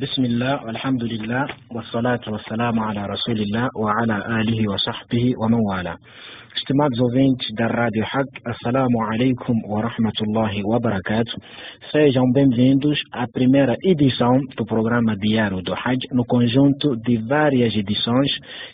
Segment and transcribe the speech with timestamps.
[0.00, 5.96] بسم الله والحمد لله والصلاة والسلام على رسول الله وعلى آله وصحبه ومن والاه
[6.56, 11.36] Estimados ouvintes da Rádio Haq, Assalamu alaikum wa rahmatullahi wa barakatuh.
[11.92, 18.30] Sejam bem-vindos à primeira edição do programa diário do Hajj, no conjunto de várias edições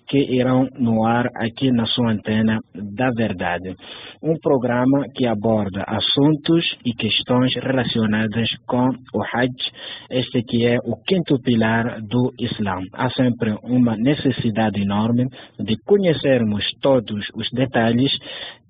[0.08, 3.74] que irão no ar aqui na sua antena da verdade.
[4.22, 9.72] Um programa que aborda assuntos e questões relacionadas com o Hajj,
[10.08, 12.80] este que é o quinto pilar do Islã.
[12.94, 15.26] Há sempre uma necessidade enorme
[15.60, 18.10] de conhecermos todos os detalhes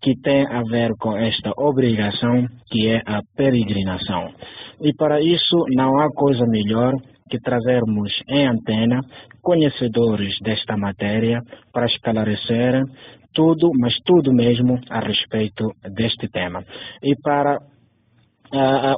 [0.02, 4.32] que têm a ver com esta obrigação que é a peregrinação.
[4.80, 6.94] E para isso não há coisa melhor
[7.30, 8.98] que trazermos em antena
[9.40, 11.38] conhecedores desta matéria
[11.72, 12.82] para esclarecer
[13.32, 16.64] tudo, mas tudo mesmo a respeito deste tema.
[17.04, 17.56] E para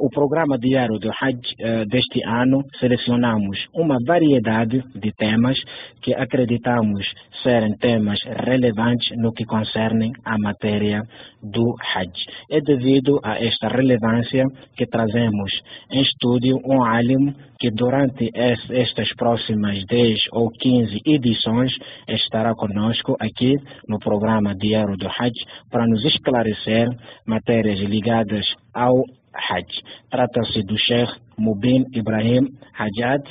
[0.00, 5.56] o programa diário do Hajj uh, deste ano, selecionamos uma variedade de temas
[6.02, 7.06] que acreditamos
[7.42, 11.02] serem temas relevantes no que concerne a matéria
[11.40, 12.10] do Hajj.
[12.50, 14.44] É devido a esta relevância
[14.76, 15.52] que trazemos
[15.90, 21.72] em estúdio um alim que durante es, estas próximas 10 ou 15 edições
[22.08, 23.54] estará conosco aqui
[23.88, 25.34] no programa diário do Hajj
[25.70, 26.88] para nos esclarecer
[27.24, 29.82] matérias ligadas ao Hajj.
[30.10, 33.22] Trata-se do Sheikh Mubin Ibrahim Hajjad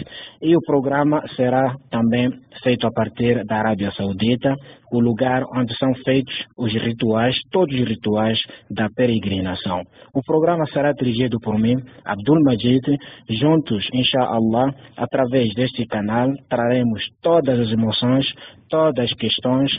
[0.41, 2.29] e o programa será também
[2.61, 4.53] feito a partir da Arábia Saudita,
[4.91, 8.37] o lugar onde são feitos os rituais, todos os rituais
[8.69, 9.81] da peregrinação.
[10.13, 12.85] O programa será dirigido por mim, Abdul Majid.
[13.29, 18.25] Juntos, inshallah, através deste canal, traremos todas as emoções,
[18.69, 19.71] todas as questões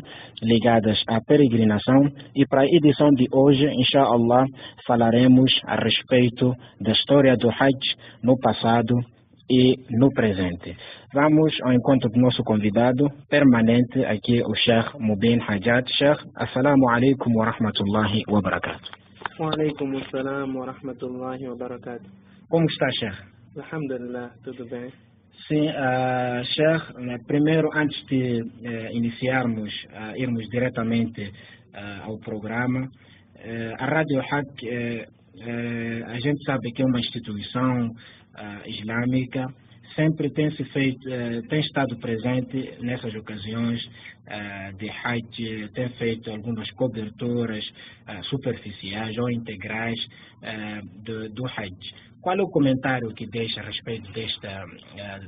[0.42, 4.46] ligadas à peregrinação e para a edição de hoje, inshallah,
[4.86, 8.96] falaremos a respeito da história do Hajj no passado
[9.48, 10.76] e no presente.
[11.12, 15.84] Vamos ao encontro do nosso convidado permanente aqui, o Sheikh Mubin Hajjad.
[15.86, 18.88] Sheikh, assalamu alaikum wa rahmatullahi wa barakatuh.
[19.38, 22.08] Wa alaikum assalam wa rahmatullahi wa barakatuh.
[22.48, 23.18] Como está, Sheikh?
[23.56, 24.90] Alhamdulillah, tudo bem.
[25.46, 31.30] Sim, uh, Sheikh, primeiro, antes de uh, iniciarmos, uh, irmos diretamente
[32.04, 32.88] ao programa,
[33.78, 34.62] a Rádio Hack
[35.36, 39.46] Uh, a gente sabe que é uma instituição uh, islâmica,
[39.96, 43.80] sempre tem, se feito, uh, tem estado presente nessas ocasiões
[44.78, 47.62] de Hajj, tem feito algumas coberturas
[48.22, 50.00] superficiais ou integrais
[51.04, 51.76] do, do Hajj.
[52.22, 54.64] Qual é o comentário que deixa a respeito desta,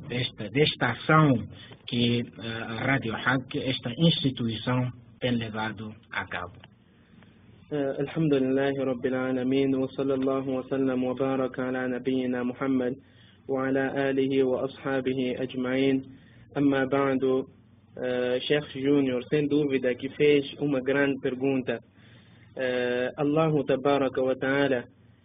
[0.09, 1.47] desta, desta ação
[1.87, 4.91] que a Rádio Hajj, esta instituição,
[5.21, 6.76] tem levado a cabo?
[7.73, 12.97] آه، الحمد لله رب العالمين وصلى الله وسلم وبارك على نبينا محمد
[13.49, 16.03] وعلى آله وأصحابه أجمعين.
[16.57, 17.45] أما بعد
[17.99, 21.81] آه، شيخ جونيور سين دوفيدا كيفاش؟ أما جراند برغونتا
[22.59, 24.85] آه، الله تبارك وتعالى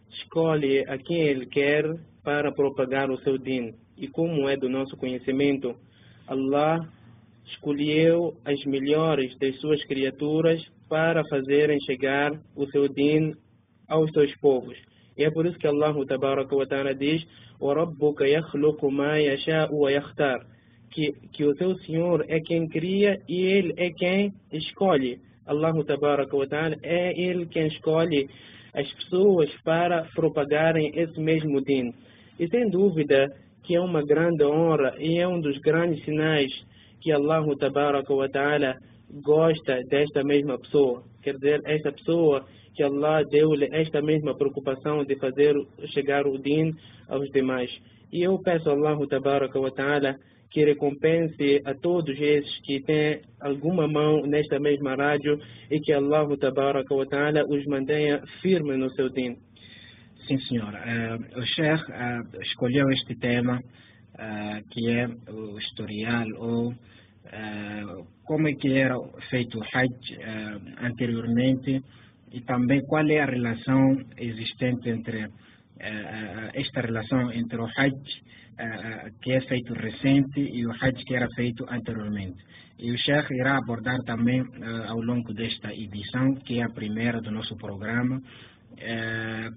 [0.09, 5.73] شكولي أكيل كير بارا بروباغار سو دين يكون مؤدو نوسو كونيسيمينتو
[6.31, 6.85] الله
[7.51, 13.31] escolheu as melhores das suas criaturas para fazerem chegar o seu din
[13.87, 14.77] aos seus povos.
[15.17, 17.25] E é por isso que Allah tabaraka wa ta'ala diz:
[17.61, 18.25] "Rabbuka
[19.71, 19.89] wa
[20.91, 25.17] que que o seu Senhor é quem cria e ele é quem escolhe.
[25.47, 28.27] Allah tabaraka wa ta'ala é ele quem escolhe
[28.73, 31.93] as pessoas para propagarem esse mesmo din.
[32.37, 36.51] E sem dúvida que é uma grande honra e é um dos grandes sinais
[36.99, 38.75] que Allah tabaraka wa ta'ala
[39.23, 41.03] gosta desta mesma pessoa.
[41.21, 45.55] Quer dizer, esta pessoa que Allah deu-lhe esta mesma preocupação de fazer
[45.93, 46.73] chegar o din
[47.09, 47.69] aos demais.
[48.11, 50.15] E eu peço a Allah Tabaraka wa Ta'ala
[50.49, 55.39] que recompense a todos esses que têm alguma mão nesta mesma rádio
[55.69, 59.37] e que Allah Tabaraka wa Ta'ala os mantenha firmes no seu din.
[60.27, 60.79] Sim, senhora.
[60.79, 66.73] Uh, o Sheikh uh, escolheu este tema uh, que é o historial ou
[68.25, 68.95] como é que era
[69.29, 71.81] feito o Hajj uh, anteriormente
[72.31, 75.31] e também qual é a relação existente entre uh,
[76.53, 77.95] esta relação entre o Hajj
[79.21, 82.43] que é feito recente e o Hajj que era feito anteriormente.
[82.77, 84.43] E o Sheikh irá abordar também
[84.87, 88.21] ao longo desta edição, que é a primeira do nosso programa,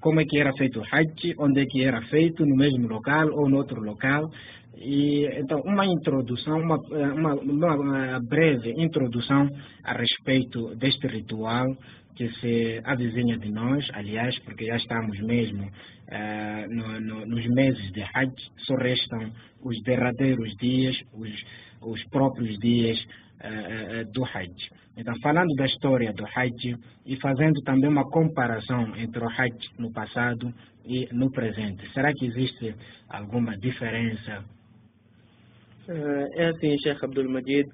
[0.00, 3.28] como é que era feito o Hajj, onde é que era feito, no mesmo local
[3.32, 4.30] ou no outro local,
[4.76, 6.76] e, então, uma introdução, uma,
[7.14, 9.48] uma, uma, breve introdução
[9.82, 11.66] a respeito deste ritual
[12.16, 17.92] que se avizinha de nós, aliás, porque já estamos mesmo uh, no, no, nos meses
[17.92, 19.32] de Hajj, só restam
[19.62, 21.30] os derradeiros dias, os,
[21.82, 24.54] os próprios dias uh, do Hajj.
[24.96, 29.92] Então, falando da história do Hajj e fazendo também uma comparação entre o Hajj no
[29.92, 30.54] passado
[30.84, 32.76] e no presente, será que existe
[33.08, 34.44] alguma diferença?
[35.86, 37.68] É assim, Sheikh Abdul Majid,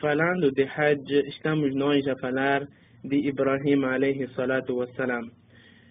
[0.00, 2.66] falando de Hajj, estamos nós a falar
[3.04, 5.30] de Ibrahim alayhi salatu wassalam.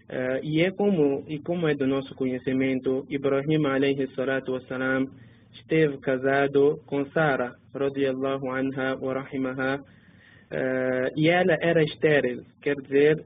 [0.09, 5.07] Uh, e é como e como é do nosso conhecimento, Ibrahim alayhi salatu wassalam
[5.53, 9.79] esteve casado com Sara radiallahu anha wa rahimaha.
[11.15, 13.25] E ela era estéril, quer dizer,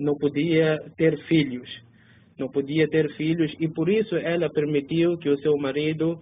[0.00, 1.68] não podia ter filhos,
[2.38, 6.18] não podia ter filhos e por isso ela permitiu que o seu marido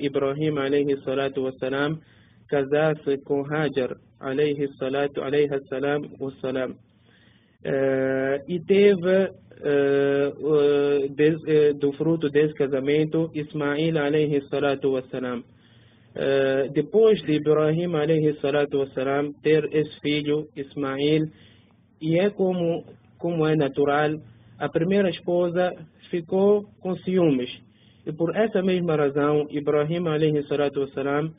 [0.00, 2.00] Ibrahim alayhi salatu wassalam
[2.48, 5.20] casasse com Hajar alayhi salatu
[5.68, 9.30] salam wassalam uh, e teve
[9.64, 17.94] uh, des, uh, do fruto desse casamento Ismail alayhi salatu wassalam uh, depois de Ibrahim
[17.94, 21.30] alayhi salatu wassalam ter esse filho Ismail
[22.00, 22.84] e é como
[23.18, 24.18] como é natural
[24.58, 25.72] a primeira esposa
[26.10, 27.65] ficou com ciúmes
[28.06, 31.32] e por essa mesma razão Ibrahim wassalam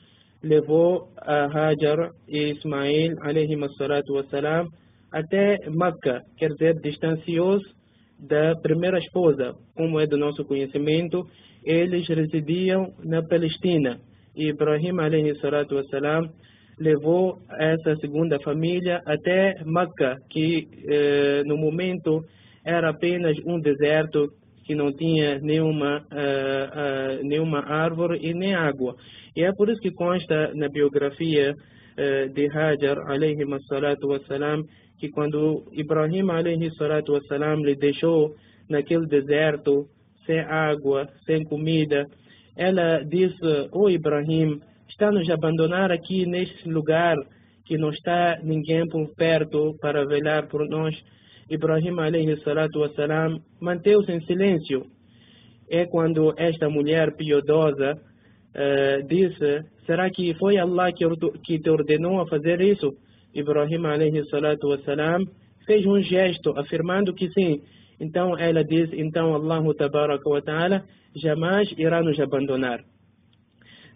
[0.43, 3.15] levou a Hajar e Ismail
[4.09, 4.67] wassalam
[5.11, 7.65] até Meca, quer dizer, distanciou-se
[8.19, 11.25] da primeira esposa, como é do nosso conhecimento,
[11.63, 13.99] eles residiam na Palestina.
[14.35, 14.93] E Ibrahim
[15.71, 16.29] wassalam
[16.77, 22.23] levou essa segunda família até Meca, que eh, no momento
[22.65, 24.27] era apenas um deserto
[24.67, 28.95] que não tinha nenhuma, uh, uh, nenhuma árvore e nem água.
[29.33, 33.37] E é por isso que consta na biografia uh, de Hajar, alayhi
[33.69, 34.61] salatu wassalam,
[34.99, 38.35] que quando Ibrahim, alayhi salatu wassalam, lhe deixou
[38.69, 39.87] naquele deserto,
[40.25, 42.05] sem água, sem comida,
[42.57, 44.59] ela disse, ô oh Ibrahim,
[44.89, 47.15] está nos abandonar aqui neste lugar
[47.65, 50.93] que não está ninguém por perto para velar por nós.
[51.49, 54.85] Ibrahim alayhi salatu wassalam manteve-se em silêncio.
[55.69, 62.27] É quando esta mulher piedosa uh, disse, será que foi Allah que, te ordenou a
[62.27, 62.93] fazer isso?
[63.33, 65.23] Ibrahim alayhi salatu wassalam
[65.65, 67.61] fez um gesto afirmando que sim.
[67.99, 70.83] Então ela diz, então Allah tabaraka wa ta'ala
[71.15, 72.79] jamais irá nos abandonar.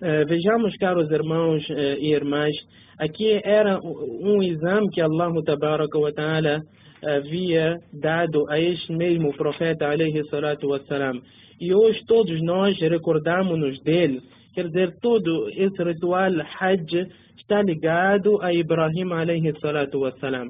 [0.02, 2.56] Uh, vejamos, caros irmãos uh, e irmãs,
[2.98, 6.62] aqui era um exame que Allah tabaraka wa ta'ala
[7.04, 11.22] havia dado a este mesmo profeta alayhi salatu wassalam.
[11.60, 14.22] E hoje todos nós recordamos-nos dele.
[14.54, 17.08] Quer dizer, todo esse ritual Hajj
[17.38, 20.50] está ligado a Ibrahim alayhi salatu wassalam.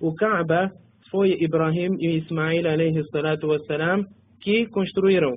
[0.00, 0.70] O Kaaba
[1.10, 4.04] foi Ibrahim e Ismail alayhi salatu wassalam
[4.40, 5.34] que construíram.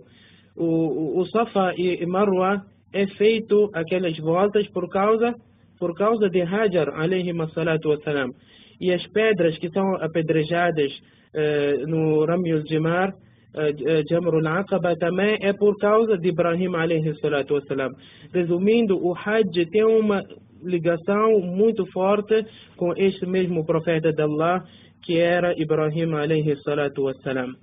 [0.55, 2.61] O, o, o Safa e Marwa
[2.93, 5.33] é feito aquelas voltas por causa
[5.77, 8.31] por causa de Hajar alayhi salatu wassalam
[8.79, 15.53] e as pedras que são apedrejadas uh, no Ramyul Jimar, uh, Jamrul Aqaba, também é
[15.53, 17.91] por causa de Ibrahim alayhi salatu wassalam.
[18.33, 20.21] Resumindo, o Hajj tem uma
[20.63, 22.45] ligação muito forte
[22.75, 24.63] com este mesmo profeta de Allah,
[25.03, 27.53] que era Ibrahim alayhi salatu wassalam.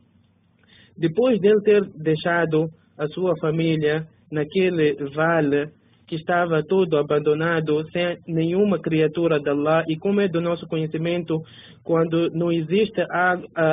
[0.97, 2.69] Depois de ele ter deixado
[2.99, 5.71] a sua família naquele vale
[6.13, 11.41] que estava todo abandonado, sem nenhuma criatura de Allah, e como é do nosso conhecimento,
[11.83, 13.03] quando não existe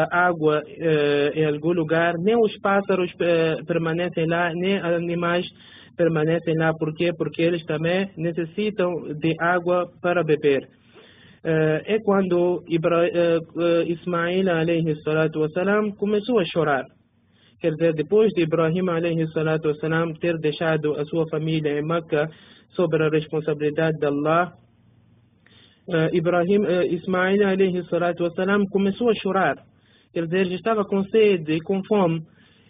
[0.10, 5.46] água eh, em algum lugar, nem os pássaros eh, permanecem lá, nem animais
[5.98, 6.74] permanecem lá.
[6.74, 7.12] Por quê?
[7.12, 10.66] Porque eles também necessitam de água para beber.
[11.44, 12.64] Eh, é quando
[13.86, 15.46] Ismail alayhi salatu
[15.98, 16.86] começou a chorar
[17.60, 22.30] quer dizer, depois de Ibrahim wasalam ter deixado a sua família em Meca
[22.70, 24.54] sobre a responsabilidade de Allah,
[25.88, 27.40] uh, Ibrahim, uh, Ismail
[28.72, 29.58] começou a chorar.
[30.14, 32.22] Quer dizer, estava com sede e com fome.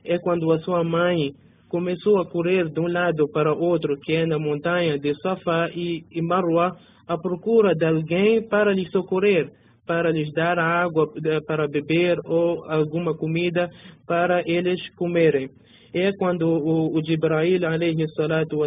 [0.03, 1.34] É quando a sua mãe
[1.69, 6.03] começou a correr de um lado para outro, que é na montanha de Safa e,
[6.12, 6.75] e Marwa,
[7.08, 9.51] à procura de alguém para lhe socorrer
[9.89, 11.12] para lhes dar água
[11.48, 13.72] para beber ou alguma comida
[14.05, 15.50] para eles comerem.
[15.91, 18.60] É quando o, o Jibrail alayhi salatu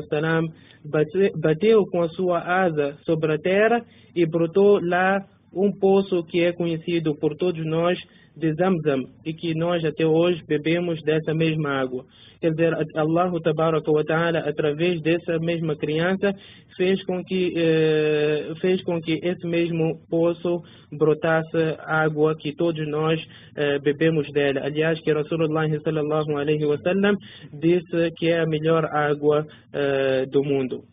[1.36, 3.86] bateu com a sua asa sobre a terra
[4.16, 5.24] e brotou lá
[5.54, 7.96] um poço que é conhecido por todos nós
[8.36, 12.04] de Zamzam e que nós até hoje bebemos dessa mesma água.
[12.40, 13.30] Quer dizer, Allah
[14.04, 16.34] ta'ala, através dessa mesma criança,
[16.76, 20.60] fez com que eh, fez com que esse mesmo poço
[20.90, 23.24] brotasse água que todos nós
[23.56, 24.62] eh, bebemos dela.
[24.64, 27.16] Aliás, que Rasulullah sallallahu alaihi wasallam
[27.52, 30.91] disse que é a melhor água eh, do mundo.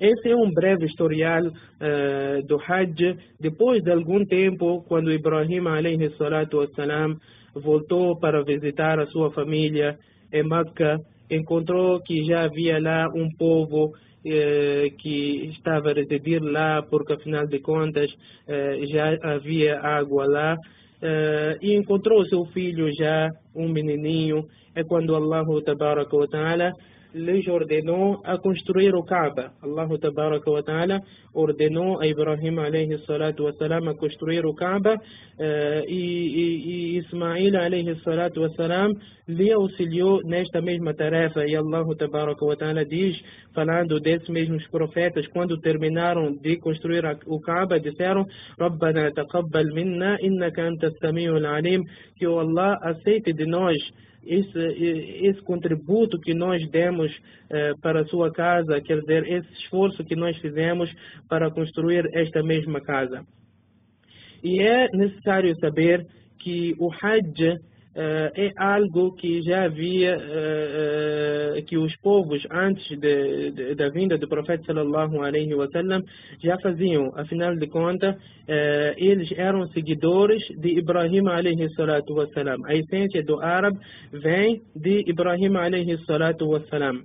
[0.00, 3.18] Esse é um breve historial uh, do Hajj.
[3.38, 7.18] Depois de algum tempo, quando Ibrahim wassalam,
[7.54, 9.98] voltou para visitar a sua família
[10.32, 10.96] em Meca,
[11.30, 17.46] encontrou que já havia lá um povo uh, que estava a residir lá, porque afinal
[17.46, 20.56] de contas uh, já havia água lá.
[21.60, 24.46] e encontrou seu filho já, um menininho.
[24.74, 25.44] É quando Allah
[26.30, 26.72] Ta'ala
[27.14, 29.52] lhes ordenou a construir o Kaaba.
[29.62, 29.88] Allah
[30.64, 31.00] Ta'ala
[31.34, 36.02] ordenou a Ibrahim alayhi salatu wasalam a construir o Kaaba uh, e,
[36.42, 38.92] e, e Ismail alayhi salatu wasalam
[39.28, 41.46] lhe auxiliou nesta mesma tarefa.
[41.46, 41.84] E Allah
[42.58, 43.16] Ta'ala diz,
[43.54, 48.24] falando desses mesmos profetas, quando terminaram de construir o Kaaba, disseram:
[48.58, 51.82] Rabbana taqabbal minna innaka antas samiul alim,
[52.16, 53.76] que o Allah aceite de nós
[54.24, 57.10] esse, esse contributo que nós demos
[57.48, 60.90] eh, para a sua casa, quer dizer, esse esforço que nós fizemos
[61.28, 63.24] para construir esta mesma casa.
[64.42, 66.06] E é necessário saber
[66.38, 67.58] que o Hajj
[67.94, 74.16] é algo que já havia, uh, uh, que os povos antes de, de, da vinda
[74.16, 76.02] do profeta sallallahu alaihi wasallam
[76.42, 77.10] já faziam.
[77.16, 78.14] Afinal de contas,
[78.96, 82.58] eles eram seguidores de Ibrahim alaihi salatu wasalam.
[82.66, 83.78] A essência do árabe
[84.12, 87.04] vem de Ibrahim alaihi salatu wasalam.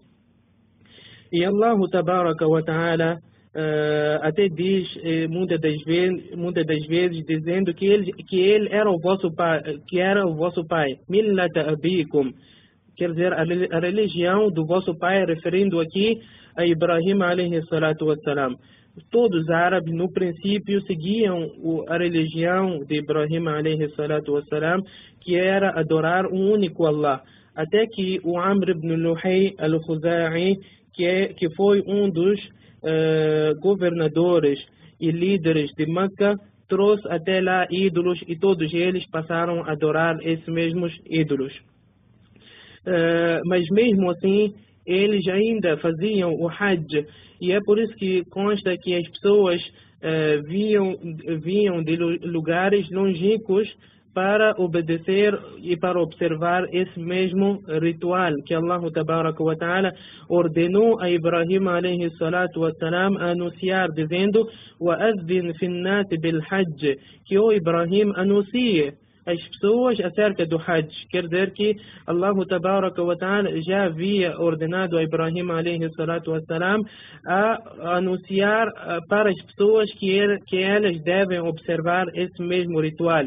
[1.31, 3.19] E Allah tabaraka wa ta'ala
[3.55, 8.67] uh, até diz eh, muitas das vezes, muitas das vezes dizendo que ele que ele
[8.71, 10.97] era o vosso pai, que era o vosso pai.
[11.67, 12.33] Abikum,
[12.97, 16.19] quer dizer a, a religião do vosso pai, referindo aqui
[16.55, 18.55] a Ibrahim alayhi salatu wassalam.
[19.11, 21.51] Todos os árabes no princípio seguiam
[21.89, 24.81] a religião de Ibrahim alayhi salatu wassalam,
[25.21, 27.21] que era adorar um único Allah.
[27.55, 30.57] Até que o Amr ibn Luhay al-Khuzai,
[30.93, 32.39] que, é, que foi um dos
[32.85, 34.59] uh, governadores
[34.99, 36.35] e líderes de Meca
[36.67, 41.53] trouxe até lá ídolos e todos eles passaram a adorar esses mesmos ídolos.
[42.85, 44.53] Uh, mas mesmo assim,
[44.85, 47.05] eles ainda faziam o Hajj
[47.41, 50.95] e é por isso que consta que as pessoas uh, vinham,
[51.41, 53.67] vinham de lugares longínquos
[54.15, 58.81] para obedecer e para observar esse mesmo ritual que Allah
[59.59, 59.91] ta'ala
[60.29, 64.47] ordenou a Ibrahim alayhi salatu wa salam a anunciar dizendo
[64.79, 66.07] وَأَذِّنْ فِي النَّاسِ
[67.25, 68.93] que o Ibrahim anuncie
[69.25, 70.89] as pessoas acerca do Hajj.
[71.09, 72.91] Quer dizer que Allah ta'ala
[73.67, 76.81] já havia ordenado a Ibrahim alayhi salatu wa salam
[77.27, 78.67] a anunciar
[79.09, 83.25] para as pessoas que, ele, que elas devem observar esse mesmo ritual.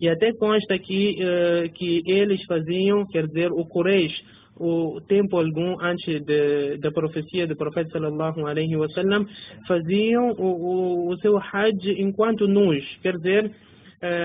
[0.00, 4.14] E até consta aqui uh, que eles faziam, quer dizer, o Quraysh,
[4.56, 9.26] o tempo algum antes de, da profecia do profeta sallallahu alaihi wasallam,
[9.66, 13.50] faziam o, o, o seu Hajj enquanto nus, quer dizer,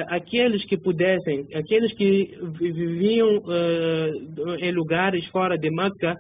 [0.08, 6.16] aqueles que pudessem, aqueles que viviam uh, em lugares fora de Meca,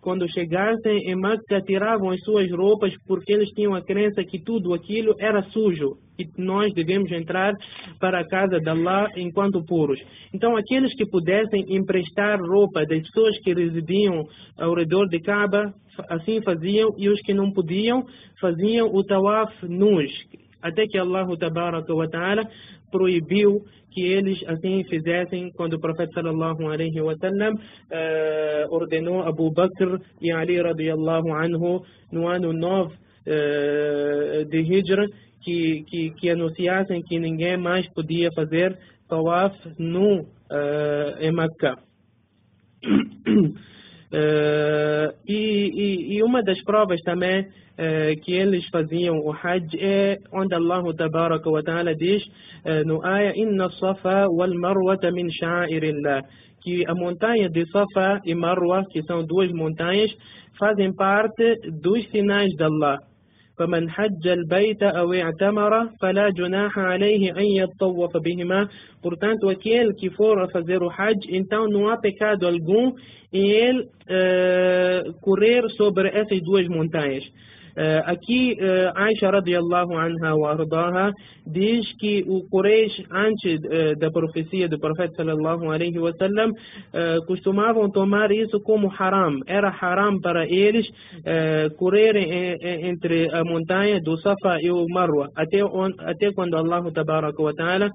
[0.00, 4.74] quando chegassem em Meca, tiravam as suas roupas porque eles tinham a crença que tudo
[4.74, 7.52] aquilo era sujo e nós devemos entrar
[8.00, 10.00] para a casa de Allah enquanto puros.
[10.32, 14.24] Então, aqueles que pudessem emprestar roupa das pessoas que residiam
[14.58, 15.74] ao redor de Kaaba,
[16.08, 18.04] assim faziam, e os que não podiam,
[18.40, 20.10] faziam o tawaf nus,
[20.62, 22.48] até que Allah ta'ala
[22.96, 23.62] proibiu
[23.92, 30.00] que eles assim fizessem quando o profeta sallallahu alaihi wa sallam uh, ordenou Abu Bakr
[30.20, 35.06] e Ali radiyallahu anhu no ano 9 uh, eh, de Hijra
[35.42, 41.76] que, que, que anunciassem que ninguém mais podia fazer tawaf no, uh, em Meca.
[44.12, 50.18] Uh, e, e, e, uma das provas também uh, que eles faziam o Hajj é
[50.32, 56.22] onde Allah tabaraka wa ta'ala diz uh, no ayah Inna Safa wal Marwata min sha'irillah
[56.62, 60.10] que a montanha de Safa e Marwa, que são duas montanhas,
[60.58, 62.98] fazem parte dos sinais de Allah.
[63.58, 68.68] فمن حج البيت أو اعتمر فلا جناح عليه أن يطوف بهما
[69.02, 72.92] Portanto, aquele que for a fazer o Hajj, então não há pecado algum
[73.32, 77.22] em ele uh, correr sobre essas duas montanhas.
[77.76, 81.12] Uh, aqui, uh, Aisha radiallahu anha wa ardaha
[81.46, 86.52] diz que o Quraysh, antes uh, da profecia do profeta sallallahu alaihi wasallam,
[87.26, 89.40] costumavam tomar isso como haram.
[89.46, 90.86] Era haram para eles
[91.76, 92.56] correrem
[92.88, 95.28] entre a montanha do Safa e o Marwa.
[95.36, 95.60] Até,
[96.00, 97.90] até quando Allah wa ta'ala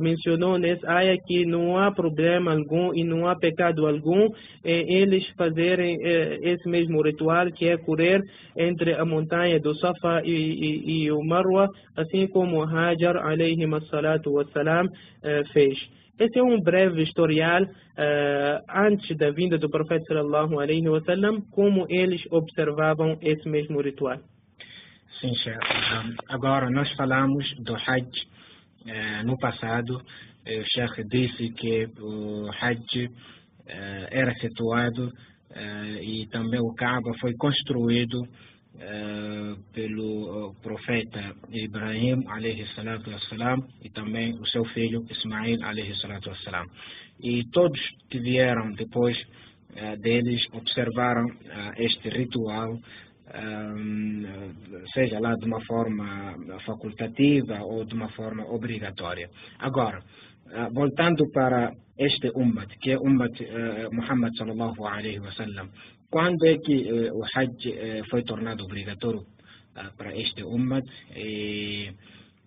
[0.00, 4.28] mencionou nessa área que não há problema algum e não há pecado algum
[4.64, 5.96] em eles fazerem
[6.42, 8.20] esse mesmo ritual que é correr
[8.56, 14.32] entre a montanha do Safa e, e, e o Marwa, assim como Hajar alayhi salatu
[14.32, 14.86] wassalam
[15.52, 15.78] fez.
[16.18, 21.86] Esse é um breve historial uh, antes da vinda do profeta sallallahu alaihi wasallam, como
[21.88, 24.18] eles observavam esse mesmo ritual.
[25.20, 25.58] Sim, Sheikh.
[26.28, 29.96] Agora nós falamos do Hajj uh, no passado.
[29.96, 33.08] O Sheikh disse que o Hajj
[34.10, 35.10] era situado
[36.00, 38.20] e também o Kaaba foi construído
[39.72, 46.30] pelo uh, profeta Ibrahim alayhi salatu wassalam e também o seu filho Ismail alayhi salatu
[46.30, 46.66] wassalam.
[47.20, 47.78] E todos
[48.10, 51.26] que vieram depois uh, deles observaram
[51.76, 52.78] este ritual,
[54.92, 56.36] seja lá de uma forma
[56.66, 59.26] facultativa ou de uma forma obrigatória.
[59.58, 60.02] Agora,
[60.74, 63.32] voltando para este ummat, que é ummat
[63.90, 65.70] Muhammad sallallahu alayhi wasallam,
[66.12, 69.24] quando é que eh, o Hajj eh, foi tornado obrigatório
[69.74, 70.82] ah, para este Ummah?
[71.16, 71.90] E,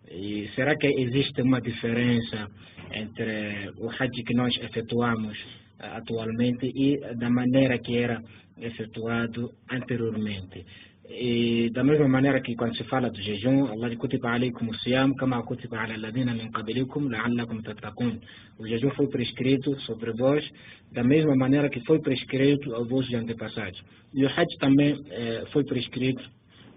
[0.08, 2.48] e, será que existe uma diferença
[2.94, 5.36] entre o Hajj que nós efetuamos
[5.80, 8.22] ah, atualmente e da maneira que era
[8.62, 10.64] efetuado anteriormente?
[11.08, 15.44] E da mesma maneira que quando se fala do jejum, Allah kutiba alaykum siyam kama
[15.44, 18.20] kutiba ala alladhina min qablikum la'allakum tattaqun.
[18.58, 20.44] O jejum foi prescrito sobre vós
[20.92, 23.80] da mesma maneira que foi prescrito aos vossos antepassados.
[24.16, 26.24] E o Hajj também eh, foi prescrito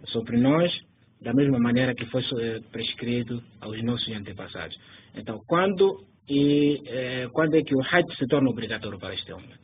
[0.08, 0.70] sobre nós
[1.23, 4.78] da mesma maneira que foi eh, prescrito aos nossos antepassados.
[5.16, 9.54] Então, quando e eh, quando é que o Hajj se torna obrigatório para este homem?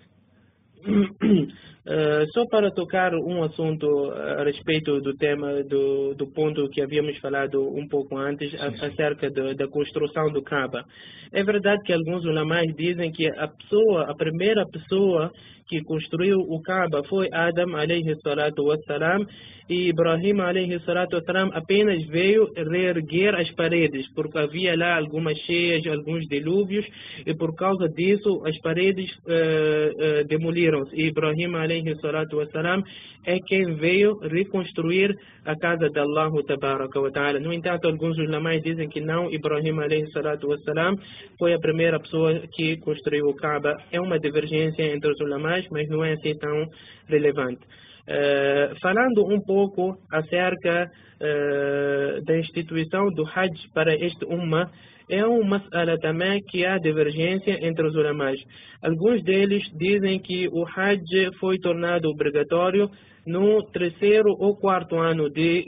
[1.86, 7.18] Uh, só para tocar um assunto a respeito do tema, do, do ponto que havíamos
[7.18, 8.86] falado um pouco antes, sim, sim.
[8.86, 10.82] acerca da construção do Kaaba.
[11.30, 15.30] É verdade que alguns ulamais dizem que a pessoa, a primeira pessoa
[15.68, 19.26] que construiu o Kaaba foi Adam alayhi salatu wassalam
[19.68, 25.86] e Ibrahim alayhi salatu wassalam apenas veio reerguer as paredes porque havia lá algumas cheias,
[25.86, 26.86] alguns dilúvios
[27.26, 32.82] e por causa disso as paredes uh, uh, demoliram-se e Ibrahim alayhi salatu wassalam
[33.24, 37.40] é quem veio reconstruir a casa de Allah tabaraka wa ta'ala.
[37.40, 40.96] No entanto, alguns ulamais dizem que não, Ibrahim alayhi salatu wassalam
[41.38, 43.76] foi a primeira pessoa que construiu o Kaaba.
[43.90, 46.66] É uma divergência entre os ulamais, mas não é assim tão
[47.08, 47.62] relevante.
[48.06, 54.70] Uh, falando um pouco acerca uh, da instituição do Hajj para este Ummah,
[55.08, 58.40] é uma mas'ala também que há divergência entre os ulamais.
[58.82, 62.90] Alguns deles dizem que o Hajj foi tornado obrigatório
[63.26, 65.64] no terceiro ou quarto ano de,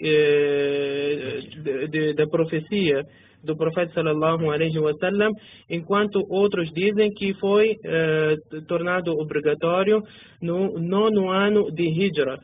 [1.90, 3.02] de, da profecia
[3.44, 5.32] do profeta sallallahu alaihi wasallam,
[5.70, 8.36] enquanto outros dizem que foi eh,
[8.68, 10.02] tornado obrigatório
[10.42, 12.36] no nono ano de Hijra,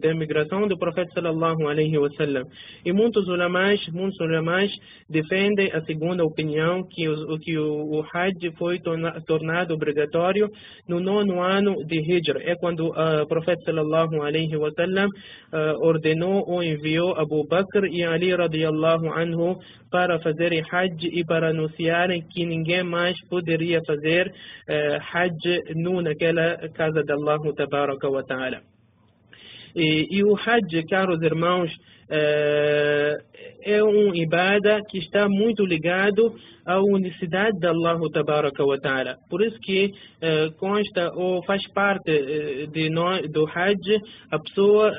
[0.00, 2.44] da imigração do profeta sallallahu alaihi wasallam.
[2.84, 4.70] E muitos ulamais, muitos ulamais
[5.08, 10.48] defendem a segunda opinião que o que o, o Hajj foi torna, tornado obrigatório
[10.88, 12.40] no nono ano de Hijra.
[12.42, 18.34] É quando o profeta sallallahu alaihi wasallam uh, ordenou ou enviou Abu Bakr e Ali
[18.34, 19.58] radiallahu anhu
[19.90, 26.68] para fazerem Hajj e para anunciarem que ninguém mais poderia fazer uh, Hajj nu naquela
[26.70, 27.38] casa de Allah.
[29.74, 31.70] E, e o Hajj, caros irmãos,
[33.64, 39.16] é um ibada que está muito ligado à unicidade de Allah tabaraka wa ta'ala.
[39.28, 44.92] Por isso que uh, consta ou faz parte uh, de nós, do Hajj a pessoa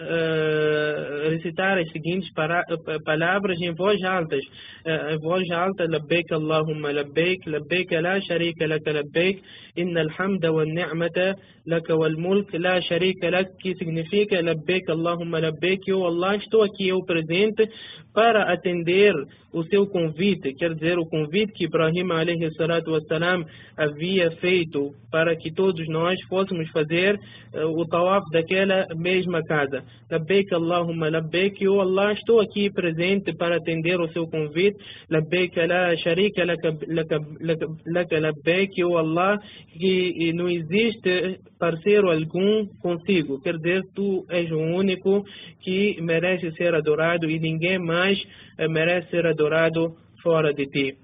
[1.29, 2.63] recitar as seguintes para,
[3.05, 4.35] palavras em voz alta.
[4.35, 9.41] em voz alta, labbaik Allahumma labbaik, labbaik la sharika laka labbaik,
[9.77, 15.87] inna alhamda wa ni'mata laka wal mulk la sharika lak, que significa labbaik, Allahumma labbaik,
[15.87, 17.69] eu Allah, estou aqui eu presente
[18.13, 19.13] para atender
[19.53, 23.45] o seu convite, quer dizer, o convite que Ibrahim wassalam
[23.77, 27.15] havia feito para que todos nós fôssemos fazer
[27.53, 29.83] uh, o tawaf daquela mesma casa.
[30.09, 34.77] Labbaik Allahumma labbaik, eu Allah estou aqui presente para atender o seu convite.
[35.09, 39.39] Labbaik la sharika laka labbaik, eu Allah,
[39.79, 43.39] que não existe parceiro algum consigo.
[43.41, 45.23] Quer dizer, tu és o único
[45.61, 50.97] que merece ser adorado e ninguém mais uh, merece ser adorado fora de ti.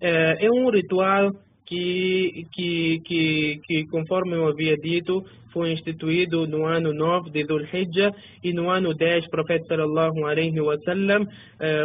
[0.00, 1.30] É, é um ritual
[1.64, 7.62] que, que, que, que, conforme eu havia dito, foi instituído no ano 9 de Dhul
[7.72, 8.12] Hijjah
[8.42, 11.26] e no ano 10 o profeta sallallahu alaihi wasallam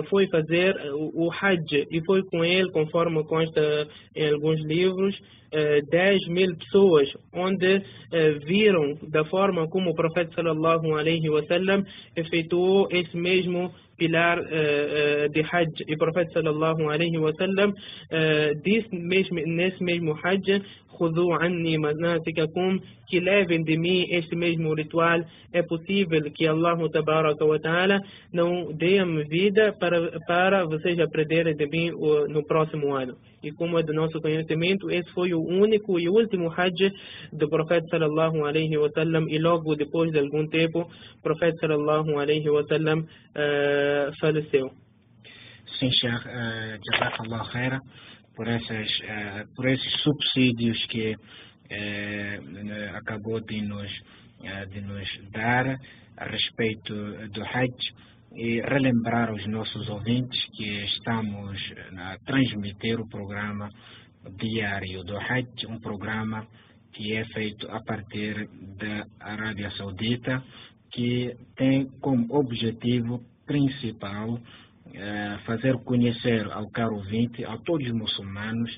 [0.10, 5.20] foi fazer o, Hajj e foi com ele, conforme consta em alguns livros,
[5.52, 7.82] 10 mil pessoas, onde
[8.46, 11.84] viram da forma como o profeta sallallahu alaihi wasallam
[12.16, 15.83] efetuou esse mesmo pilar uh, de Hajj.
[15.87, 20.86] E o profeta sallallahu alaihi wasallam uh, disse mesmo, nesse mesmo Hajj, خذوا عني مناسككم
[23.08, 25.24] que levem de mim este mesmo ritual.
[25.54, 26.78] É possível que Allah
[27.62, 28.02] ta'ala
[28.34, 31.92] não dê-me vida para, para vocês aprenderem de mim
[32.30, 33.16] no próximo ano.
[33.44, 36.92] E como é do nosso conhecimento, esse foi o único e último Hajj
[37.32, 42.20] do profeta sallallahu alaihi wa sallam e logo depois de algum tempo, o profeta sallallahu
[42.20, 44.72] alaihi wa sallam uh, faleceu.
[45.80, 47.82] Sim, Sheikh, uh, Jazakallah khaira
[48.38, 55.80] por, essas, uh, por esses subsídios que uh, acabou de nos, uh, de nos dar
[56.16, 56.94] a respeito
[57.30, 57.76] do Hajj
[58.36, 61.58] e relembrar aos nossos ouvintes que estamos
[61.98, 63.70] a transmitir o programa
[64.38, 66.48] diário do Hajj, um programa
[66.94, 68.48] que é feito a partir
[68.78, 70.44] da Arábia Saudita,
[70.92, 74.40] que tem como objetivo principal
[75.46, 78.72] fazer conhecer ao caro ouvinte, a todos os muçulmanos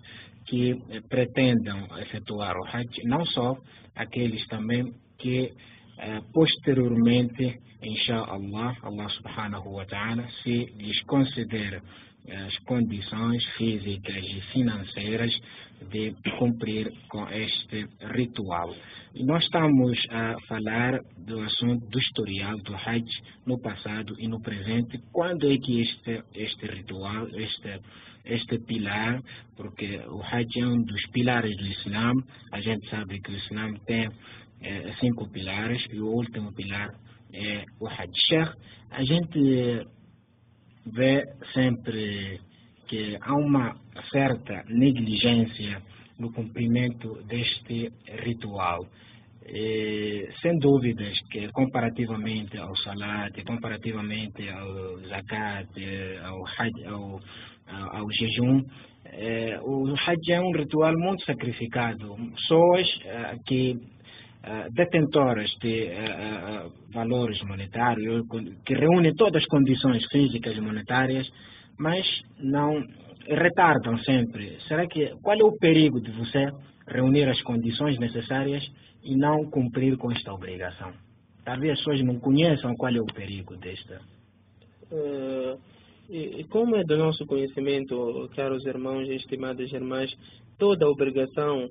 [0.45, 0.75] que
[1.09, 3.55] pretendam efetuar o Hajj, não só
[3.95, 5.51] aqueles também que
[6.33, 11.81] posteriormente, inshallah, Allah subhanahu wa ta'ala, se lhes conceder
[12.31, 15.33] as condições físicas e financeiras
[15.91, 18.75] de cumprir com este ritual.
[19.15, 23.05] E nós estamos a falar do assunto do historial do Hajj
[23.45, 24.99] no passado e no presente.
[25.11, 27.79] Quando é que este, este ritual, este,
[28.25, 29.21] este pilar,
[29.55, 32.13] porque o Hajj é um dos pilares do Islã,
[32.51, 34.09] a gente sabe que o Islã tem
[34.61, 36.89] é, cinco pilares e o último pilar
[37.33, 38.53] é o Hajj.
[38.91, 39.87] A gente
[40.93, 41.23] vê
[41.53, 42.39] sempre
[42.87, 43.75] que há uma
[44.11, 45.81] certa negligência
[46.17, 47.91] no cumprimento deste
[48.23, 48.85] ritual.
[49.47, 55.69] E, sem dúvidas que comparativamente ao salat, comparativamente ao zakat,
[56.23, 57.19] ao, hajj, ao,
[57.67, 58.63] ao jejum,
[59.05, 62.15] eh, o hajj é um ritual muito sacrificado.
[62.35, 63.79] Pessoas eh, que
[64.71, 68.25] detentoras de uh, uh, valores monetários,
[68.65, 71.29] que reúnem todas as condições físicas e monetárias,
[71.77, 72.05] mas
[72.39, 72.81] não
[73.27, 74.57] retardam sempre.
[74.67, 76.49] Será que qual é o perigo de você
[76.87, 78.63] reunir as condições necessárias
[79.03, 80.93] e não cumprir com esta obrigação?
[81.43, 84.01] Talvez as pessoas não conheçam qual é o perigo desta.
[86.09, 90.11] e como é do nosso conhecimento, caros irmãos e estimadas irmãs,
[90.57, 91.69] toda obrigação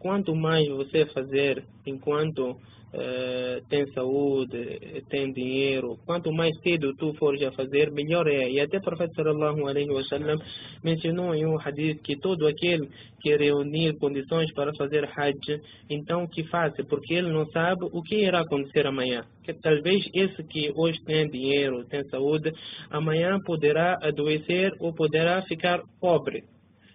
[0.00, 7.42] quanto mais você fazer enquanto uh, tem saúde, tem dinheiro, quanto mais cedo tu fores
[7.42, 8.50] a fazer, melhor é.
[8.50, 10.38] E até o profeta sallallahu alaihi wa sallam
[10.82, 12.88] mencionou em um hadith que todo aquele
[13.20, 18.24] que reunir condições para fazer hajj, então que faça, porque ele não sabe o que
[18.24, 19.24] irá acontecer amanhã.
[19.44, 22.50] Que talvez esse que hoje tem dinheiro, tem saúde,
[22.90, 26.44] amanhã poderá adoecer ou poderá ficar pobre,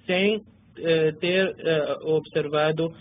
[0.08, 0.42] sem
[1.20, 1.56] ter
[2.04, 2.92] observado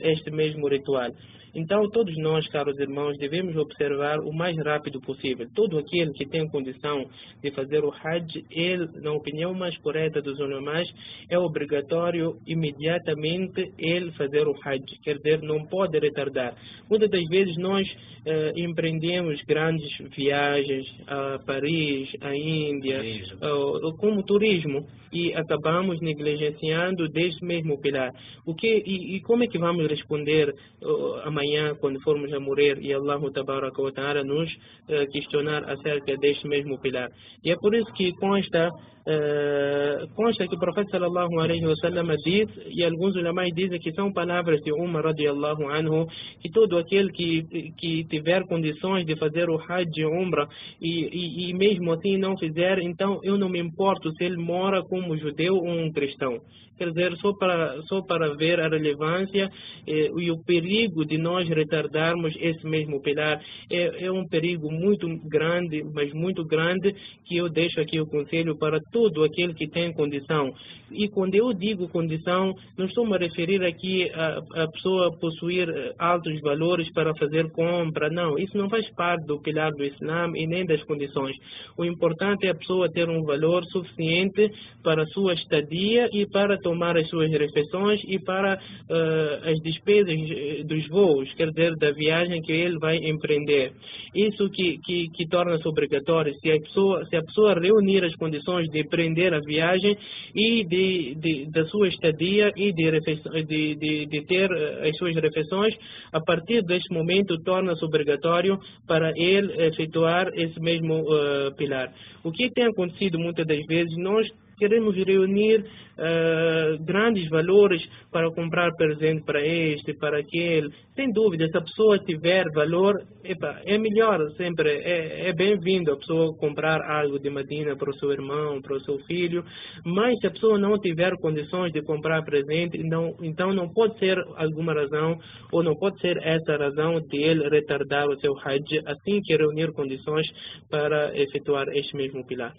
[0.00, 1.10] este mesmo ritual.
[1.54, 5.46] Então, todos nós, caros irmãos, devemos observar o mais rápido possível.
[5.54, 7.08] Todo aquele que tem condição
[7.40, 10.88] de fazer o Hajj, ele, na opinião mais correta dos ulamás,
[11.30, 14.98] é obrigatório imediatamente ele fazer o Hajj.
[15.04, 16.56] Quer dizer, não pode retardar.
[16.90, 17.86] Muitas das vezes nós
[18.26, 23.02] eh, empreendemos grandes viagens a Paris, a Índia,
[23.36, 24.80] uh, como turismo,
[25.12, 28.10] e acabamos negligenciando deste mesmo pilar.
[28.46, 31.74] O que, e, e como é que vamos responder uh, amanhã?
[31.80, 37.08] quando formos a morrer, e Allah ta'ala nos uh, questionar acerca deste mesmo pilar.
[37.44, 38.70] E é por isso que consta
[39.06, 44.10] Uh, consta que o profeta sallallahu alaihi wasallam diz e alguns ulamais dizem que são
[44.10, 46.06] palavras de Umar radiallahu anhu
[46.40, 47.42] que todo aquele que
[47.76, 50.48] que tiver condições de fazer o Hajj de Umrah
[50.80, 50.90] e,
[51.20, 55.18] e, e mesmo assim não fizer então eu não me importo se ele mora como
[55.18, 56.40] judeu ou um cristão
[56.76, 59.50] quer dizer, só para, só para ver a relevância
[59.86, 63.40] eh, e o perigo de nós retardarmos esse mesmo pilar.
[63.70, 68.56] É, é um perigo muito grande, mas muito grande, que eu deixo aqui o conselho
[68.58, 70.52] para todo aquele que tem condição.
[70.92, 75.68] E quando eu digo condição, não estou me a referir aqui a, a pessoa possuir
[75.68, 78.38] eh, altos valores para fazer compra, não.
[78.38, 81.34] Isso não faz parte do pilar do Islã e nem das condições.
[81.76, 84.48] O importante é a pessoa ter um valor suficiente
[84.84, 90.14] para a sua estadia e para tomar as suas refeições e para uh, as despesas
[90.14, 93.72] eh, dos voos, quer dizer, da viagem que ele vai empreender.
[94.14, 96.32] Isso que, que, que torna-se obrigatório.
[96.34, 99.96] Se a, pessoa, se a pessoa reunir as condições de empreender a viagem
[100.34, 105.14] e de, de da sua estadia e de, de, de, de ter eh, as suas
[105.14, 105.74] refeições,
[106.12, 111.92] a partir deste momento torna-se obrigatório para ele efetuar esse mesmo uh, pilar.
[112.22, 118.70] O que tem acontecido muitas das vezes, nós queremos reunir uh, grandes valores para comprar
[118.76, 120.70] presente para este, para aquele.
[120.94, 125.96] Sem dúvida, se a pessoa tiver valor, epa, é melhor sempre, é, é bem-vindo a
[125.96, 129.44] pessoa comprar algo de Medina para o seu irmão, para o seu filho,
[129.84, 134.16] mas se a pessoa não tiver condições de comprar presente, não, então não pode ser
[134.36, 135.18] alguma razão,
[135.52, 139.72] ou não pode ser essa razão de ele retardar o seu Hajj assim que reunir
[139.72, 140.26] condições
[140.70, 142.52] para efetuar este mesmo pilar.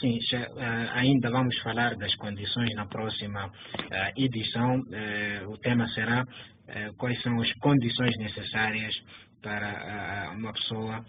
[0.00, 3.52] Sim, já, uh, ainda vamos falar das condições na próxima uh,
[4.16, 4.82] edição.
[5.48, 6.26] O tema será
[6.96, 8.94] quais são as condições necessárias
[9.42, 11.04] para uma pessoa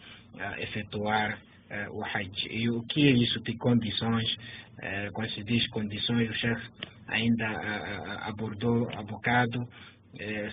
[0.58, 1.38] efetuar
[1.92, 2.48] o Hajj.
[2.50, 4.26] E o que é isso de condições?
[5.14, 6.68] quando se diz condições, o chefe
[7.08, 7.48] ainda
[8.26, 9.66] abordou há bocado.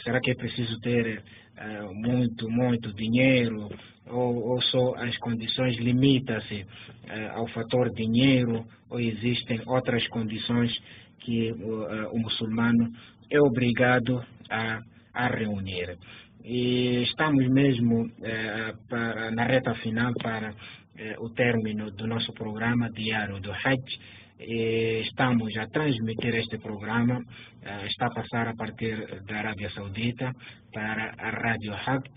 [0.02, 1.22] Será que é preciso ter
[1.92, 3.68] muito, muito dinheiro?
[4.10, 10.72] ou, ou só as condições limitam-se uh, ao fator dinheiro ou existem outras condições
[11.20, 12.90] que uh, o muçulmano
[13.30, 14.80] é obrigado a,
[15.14, 15.96] a reunir.
[16.42, 18.10] E estamos mesmo
[18.88, 20.54] para, na reta final para
[21.18, 24.00] o término do nosso programa diário do Hajj.
[24.40, 27.20] E estamos a transmitir este programa,
[27.86, 30.32] está a passar a partir da Arábia Saudita
[30.72, 32.08] para a Rádio Hajj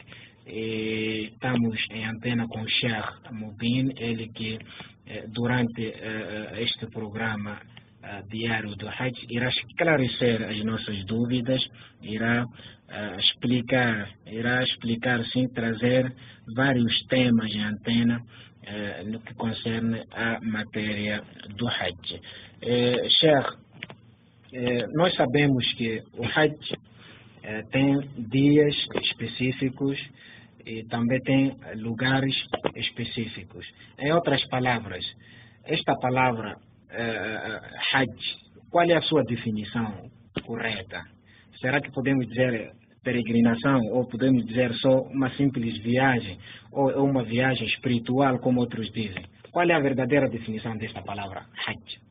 [0.47, 4.57] e estamos em antena com o Sheikh Mubin, ele que
[5.05, 7.61] eh, durante eh, este programa
[8.03, 11.61] eh, diário do Hajj irá esclarecer as nossas dúvidas,
[12.01, 12.45] irá
[13.17, 16.13] explicar, irá explicar sim, trazer
[16.55, 18.21] vários temas em antena
[19.07, 21.21] no que concerne a matéria
[21.57, 22.21] do Hajj.
[23.19, 23.57] Sheikh,
[24.93, 26.55] nós sabemos que o Hajj
[27.71, 29.99] tem dias específicos
[30.65, 32.35] e também tem lugares
[32.75, 33.65] específicos.
[33.99, 35.03] Em outras palavras,
[35.65, 38.09] esta palavra uh, Hajj,
[38.69, 40.09] qual é a sua definição
[40.45, 41.03] correta?
[41.59, 42.71] Será que podemos dizer
[43.03, 46.37] peregrinação ou podemos dizer só uma simples viagem
[46.71, 49.23] ou uma viagem espiritual, como outros dizem?
[49.51, 52.01] Qual é a verdadeira definição desta palavra Hajj?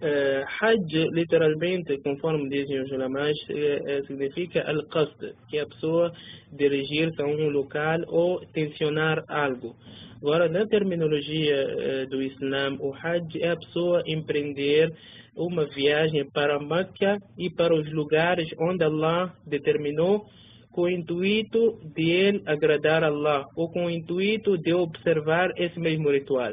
[0.00, 6.12] Uh, Hajj, literalmente, conforme dizem os ulamás, uh, significa al-qasd, que é a pessoa
[6.52, 9.74] dirigir-se a um local ou tensionar algo.
[10.22, 14.92] Agora, na terminologia do Islã, o Hajj é a pessoa empreender
[15.38, 20.26] uma viagem para Meca e para os lugares onde Allah determinou
[20.70, 26.10] com o intuito de ele agradar Allah ou com o intuito de observar esse mesmo
[26.10, 26.52] ritual.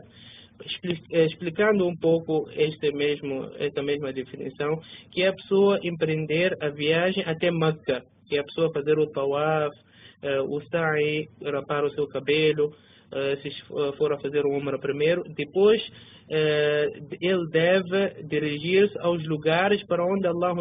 [1.12, 4.80] Eh, explicando um pouco este mesmo, esta mesma definição,
[5.12, 9.08] que é a pessoa empreender a viagem até Meca, que é a pessoa fazer o
[9.08, 9.76] tawaf,
[10.24, 12.74] uh, o sa'i, rapar o seu cabelo,
[13.12, 13.50] uh, se
[13.98, 20.28] for a fazer o umrah primeiro, depois uh, ele deve dirigir-se aos lugares para onde
[20.28, 20.56] Allah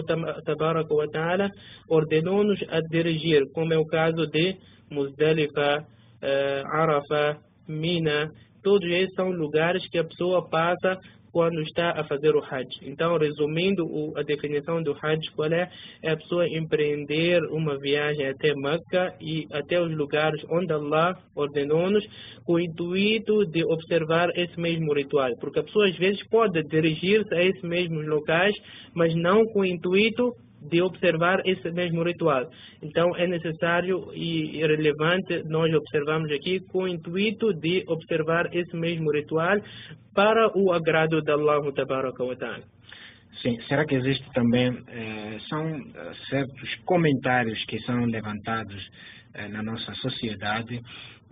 [0.45, 1.51] tabaraka wa ta'ala
[1.89, 4.57] ordenou-nos a dirigir, como é o caso de
[4.91, 5.85] Muzdalifa,
[6.71, 8.31] Arafah, Mina,
[8.65, 10.99] Todos esses são lugares que a pessoa passa
[11.35, 12.68] quando está a fazer o Hajj.
[12.83, 13.85] Então, resumindo
[14.16, 15.68] a definição do Hajj, qual é?
[16.01, 22.05] É a pessoa empreender uma viagem até Meca e até os lugares onde Allah ordenou-nos,
[22.44, 25.31] com o intuito de observar esse mesmo ritual.
[25.40, 28.55] Porque a pessoa às vezes pode dirigir-se a esses mesmos locais,
[28.94, 30.33] mas não com o intuito
[30.70, 32.48] de observar esse mesmo ritual.
[32.83, 39.11] Então é necessário e relevante nós observamos aqui com o intuito de observar esse mesmo
[39.11, 39.59] ritual
[40.14, 42.62] para o agrado de Allah wa ta'ala.
[43.42, 48.81] Sim, será que existe também, eh, são eh, certos comentários que são levantados
[49.35, 50.81] eh, na nossa sociedade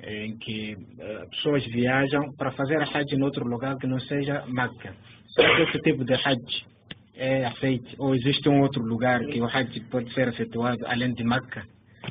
[0.03, 4.45] em que eh, pessoas viajam para fazer a Hajj em outro lugar que não seja
[4.49, 4.95] Meca?
[5.29, 6.67] Será que esse tipo de Hajj
[7.15, 7.95] é aceito?
[7.99, 11.67] Ou existe um outro lugar que o Hajj pode ser efetuado além de Meca?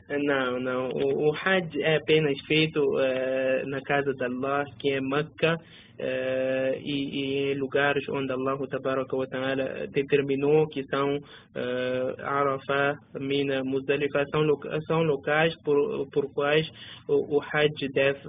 [0.10, 0.89] Não, não.
[0.89, 6.80] O, o Hajj é apenas feito uh, na casa de Allah, que é Meca, uh,
[6.80, 8.67] e, e, em lugares onde Allah wa
[9.27, 14.43] ta'ala determinou que são uh, Arafah, Mina, Muzdalifah, são,
[14.88, 16.69] são locais por, por quais
[17.08, 18.19] o, o Hajj deve,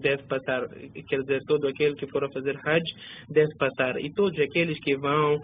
[0.00, 0.68] deve passar.
[1.08, 2.84] Quer dizer, todo aquele que for a fazer Hajj
[3.28, 3.98] deve passar.
[4.00, 5.40] E todos aqueles que vão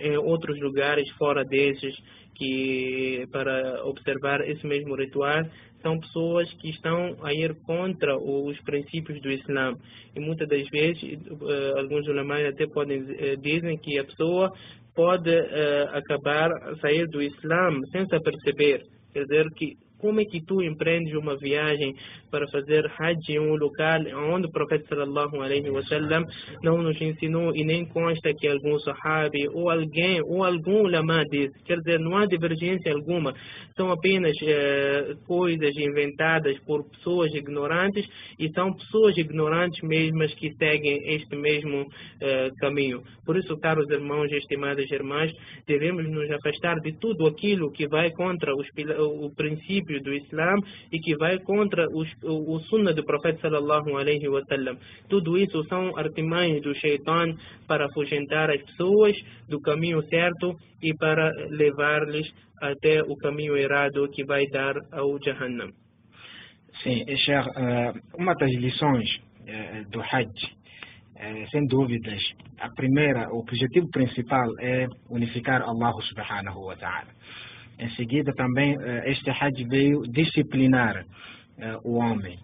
[0.00, 1.94] em outros lugares fora desses,
[2.34, 5.44] que para observar esse mesmo ritual
[5.82, 9.74] são pessoas que estão a ir contra os princípios do Islã.
[10.16, 14.50] E muitas das vezes, uh, alguns ulamais até podem uh, dizem que a pessoa
[14.94, 18.82] pode uh, acabar sair do Islã sem se aperceber.
[19.12, 21.94] Quer dizer que como é que tu empreendes uma viagem
[22.30, 24.00] para fazer Hajj em um local
[24.32, 26.24] onde o profeta sallallahu alaihi wasallam
[26.62, 31.50] não nos ensinou e nem consta que algum sahabi ou alguém ou algum ulama diz.
[31.64, 33.34] Quer dizer, não há divergência alguma.
[33.76, 38.06] São apenas eh, coisas inventadas por pessoas ignorantes
[38.38, 41.86] e são pessoas ignorantes mesmas que seguem este mesmo
[42.20, 43.02] eh, caminho.
[43.24, 45.32] Por isso, caros irmãos e estimadas irmãs,
[45.66, 48.66] devemos nos afastar de tudo aquilo que vai contra os,
[48.98, 50.54] o princípio princípio do Islã
[50.90, 54.76] e que vai contra os, o, o sunnah do profeta sallallahu alaihi wasallam.
[55.08, 57.36] Tudo isso são artimanhas do shaitan
[57.68, 59.16] para afugentar as pessoas
[59.48, 65.70] do caminho certo e para levar-lhes até o caminho errado que vai dar ao Jahannam.
[66.82, 69.08] Sim, Sheikh, eh, uma das lições
[69.46, 70.28] eh, do Hajj
[71.52, 72.20] sem dúvidas,
[72.58, 77.08] a primeira, o objetivo principal é unificar Allah subhanahu wa ta'ala.
[77.78, 81.04] Em seguida, também, eh, este Hajj veio disciplinar
[81.58, 82.38] eh, o homem.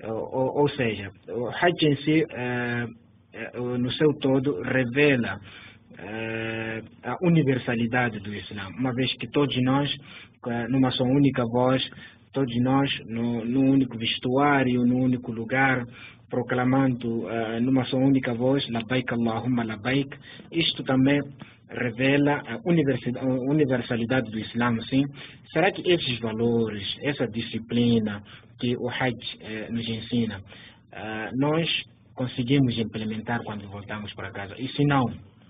[0.00, 2.24] Eh, ou, seja, o Hajj em si,
[3.54, 5.38] no seu todo, revela
[7.02, 9.90] a universalidade do Islã, uma vez que todos nós,
[10.70, 11.82] numa só única voz,
[12.32, 15.84] todos nós, no, no único vestuário, no único lugar,
[16.30, 17.26] proclamando
[17.62, 20.16] numa só única voz, Labaik Allahumma Labaik,
[20.50, 21.20] isto também
[21.68, 25.04] revela a universalidade do Islã, sim?
[25.52, 28.22] Será que esses valores, essa disciplina
[28.58, 31.68] que o Hajj eh, nos ensina, uh, nós
[32.14, 34.54] conseguimos implementar quando voltamos para casa?
[34.58, 35.04] E se não,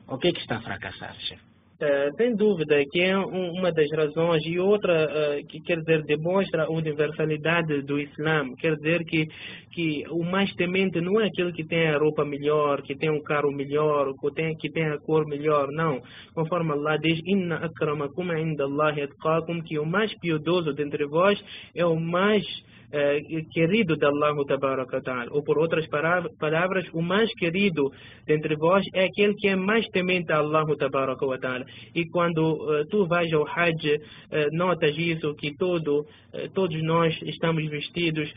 [0.09, 1.56] o que, é que está a fracassar, chefe?
[1.79, 6.05] Uh, sem dúvida que é um, uma das razões e outra uh, que quer dizer
[6.05, 8.55] demonstra a universalidade do Islã.
[8.59, 9.29] Quer dizer que
[9.73, 13.23] que o mais temente não é aquele que tem a roupa melhor que tem um
[13.23, 16.01] carro melhor que tem que tem a cor melhor não.
[16.35, 18.95] Conforme Allah diz inna akramakum inda Allah
[19.67, 21.39] que o mais piedoso dentre vós
[21.75, 22.43] é o mais
[22.93, 23.21] eh,
[23.53, 25.27] querido de Allah Ta'ala.
[25.31, 27.91] Ou por outras palavras, o mais querido
[28.27, 31.65] dentre vós é aquele que é mais temente a Allah Ta'ala.
[31.95, 36.05] E quando uh, tu vais ao Hajj, uh, notas isso, que todo,
[36.55, 38.31] todos nós estamos vestidos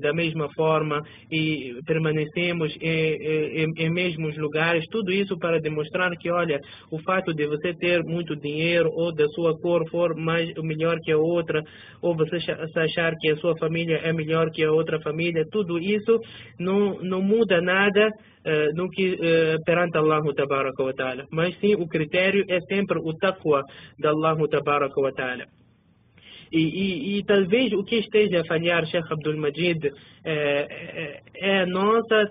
[0.00, 4.84] da mesma forma e permanecemos em, em, em mesmos lugares.
[4.90, 6.60] Tudo isso para demonstrar que, olha,
[6.90, 11.10] o fato de você ter muito dinheiro ou da sua cor for mais melhor que
[11.10, 11.60] a outra,
[12.00, 12.36] ou você
[12.76, 16.20] achar que a sua família família é melhor que a outra família, tudo isso
[16.58, 21.26] não, não muda nada uh, no que, uh, perante Allah tabaraka wa ta'ala.
[21.30, 23.62] Mas sim, o critério é sempre o taqwa
[23.98, 25.44] de Allah tabaraka wa ta'ala.
[26.52, 29.86] E, e, e, talvez o que esteja a falhar Sheikh Abdul Majid
[30.24, 32.28] é, é, é a nossa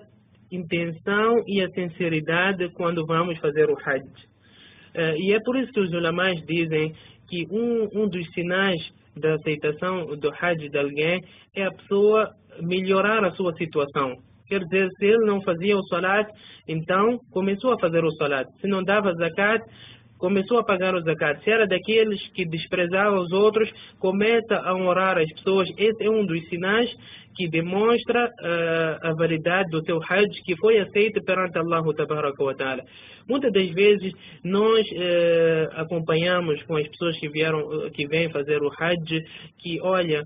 [0.52, 4.04] intenção e a sinceridade quando vamos fazer o Hajj.
[4.92, 6.92] Uh, e é por isso que os ulamais dizem
[7.30, 8.80] que um, um dos sinais
[9.16, 11.20] da aceitação do Hajj de alguém
[11.54, 14.16] é a pessoa melhorar a sua situação.
[14.48, 16.28] Quer dizer, se ele não fazia o salat,
[16.66, 18.48] então começou a fazer o salat.
[18.60, 19.64] Se não dava zakat,
[20.18, 21.42] começou a pagar o zakat.
[21.44, 25.68] Se era daqueles que desprezava os outros, começa a honrar as pessoas.
[25.78, 26.90] Esse é um dos sinais
[27.36, 31.82] que demonstra uh, a validade do teu Hajj que foi aceito perante Allah
[32.56, 32.82] Ta'ala.
[33.28, 34.12] Muitas das vezes
[34.44, 39.22] nós uh, acompanhamos com as pessoas que vieram, que vêm fazer o Hajj,
[39.58, 40.22] que olha,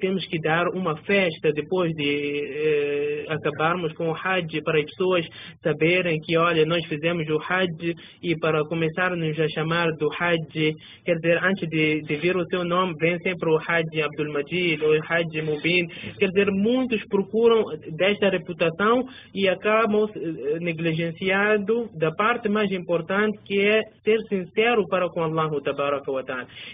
[0.00, 5.26] temos que dar uma festa depois de acabarmos com o Hajj para as pessoas
[5.62, 10.72] saberem que olha, nós fizemos o Hajj e para começar-nos a chamar do Hajj,
[11.04, 14.82] quer dizer, antes de, de vir o seu nome, vem sempre o Hajj Abdul Majid
[14.82, 15.86] ou o Hajj Mubin.
[16.18, 19.04] Quer dizer, muitos procuram desta reputação
[19.34, 25.50] e acabam eh, negligenciando da parte mais importante que é ser sincero para com Allah.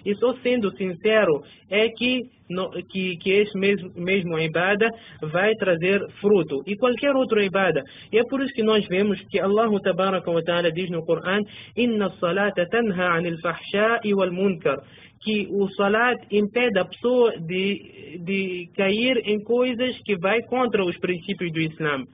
[0.04, 4.88] E só sendo sincero é que no, que, que esse mesmo, mesmo ibada
[5.22, 6.62] vai trazer fruto.
[6.66, 7.82] E qualquer outro ibada.
[8.12, 11.40] E é por isso que nós vemos que Allah Tabaraka wa Ta'ala diz no Coran,
[11.76, 14.78] Inna salata tanha anil fahsha'i wal munkar
[15.24, 20.98] que o salat impede a pessoa de, de cair em coisas que vai contra os
[20.98, 22.04] princípios do Islã.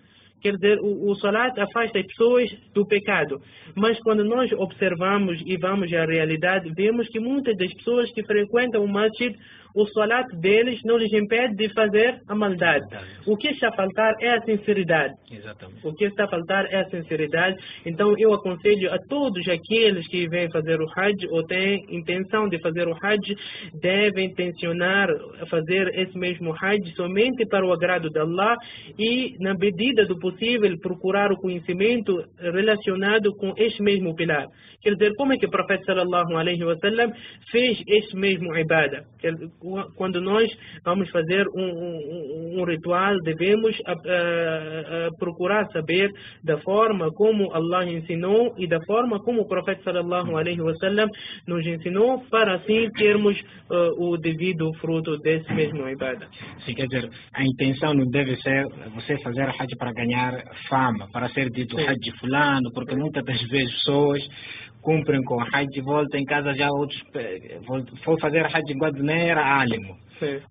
[0.41, 3.41] Quer dizer, o, o salat afasta as pessoas do pecado.
[3.75, 8.85] Mas quando nós observamos e vamos à realidade, vemos que muitas das pessoas que frequentam
[8.85, 9.35] o masjid
[9.75, 12.85] o salat deles não lhes impede de fazer a maldade.
[13.27, 15.15] O que está a faltar é a sinceridade.
[15.31, 15.87] Exatamente.
[15.87, 17.57] O que está a faltar é a sinceridade.
[17.85, 22.61] Então eu aconselho a todos aqueles que vêm fazer o Hajj ou têm intenção de
[22.61, 23.35] fazer o Hajj,
[23.81, 25.09] devem intencionar
[25.49, 28.57] fazer esse mesmo Hajj somente para o agrado de Allah
[28.99, 34.47] e, na medida do possível, procurar o conhecimento relacionado com este mesmo pilar.
[34.81, 37.13] Quer dizer, como é que o profeta sallallahu alaihi wasallam
[37.51, 39.03] fez este mesmo ibadah?
[39.97, 40.49] Quando nós
[40.85, 46.11] vamos fazer um, um, um ritual, devemos uh, uh, procurar saber
[46.45, 51.09] da forma como Allah ensinou e da forma como o profeta sallallahu alaihi wasallam
[51.47, 53.39] nos ensinou para assim termos
[53.71, 56.29] uh, o devido fruto desse mesmo ibadah.
[56.65, 61.29] Sim, quer dizer, a intenção não deve ser você fazer hajj para ganhar fama, para
[61.31, 61.87] ser dito Sim.
[61.87, 64.23] hajj fulano, porque muitas das vezes pessoas
[64.83, 67.01] cumprem com Hajj, volta em casa já outros,
[68.05, 69.97] foi fazer Hajj nem era álimo.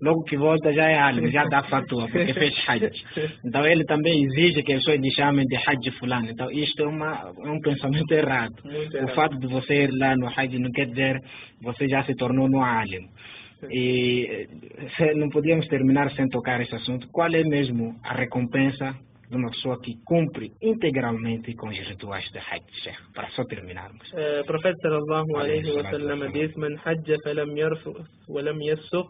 [0.02, 2.92] Logo que volta já é álimo, já dá fatua, porque fez Hajj.
[3.44, 6.30] Então ele também exige que as pessoas lhe chamem de Hajj fulano.
[6.30, 8.56] Então isto é, uma, é um pensamento errado.
[9.04, 11.22] O fato de você ir lá no Hajj não quer dizer
[11.62, 13.10] você já se tornou no álimo.
[13.72, 14.48] E
[15.16, 17.08] não podíamos terminar sem tocar esse assunto.
[17.12, 18.96] Qual é mesmo a recompensa
[19.30, 22.98] de uma pessoa que cumpre integralmente com os rituais de Hajj.
[23.14, 24.08] Para só terminarmos.
[24.14, 29.10] Uh, profeta sallallahu alaihi wa sallam diz: "Man hajja falam yarfuth wa lam yassuq